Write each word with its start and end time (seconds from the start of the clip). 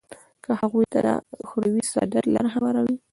که 0.43 0.51
هغوی 0.61 0.85
ته 0.93 0.99
د 1.05 1.07
اخروي 1.43 1.81
سعادت 1.91 2.25
لاره 2.33 2.49
هواروي. 2.55 2.97